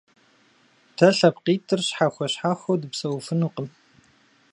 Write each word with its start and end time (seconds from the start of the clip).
Дэ 0.97 1.07
лъэпкъитӀыр 1.17 1.81
щхьэхуэ-щхьэхуэу 1.87 2.79
дыпсэуфынукъым. 2.81 3.67